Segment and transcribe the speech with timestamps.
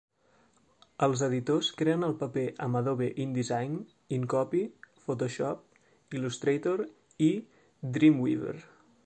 [1.07, 3.77] Els editors creen el paper amb Adobe InDesign,
[4.19, 4.63] InCopy,
[5.05, 5.63] Photoshop,
[6.21, 6.85] Illustrator
[7.29, 7.31] i
[7.99, 8.59] Dreamweaver.